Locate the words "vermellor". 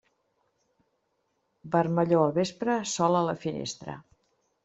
1.75-2.23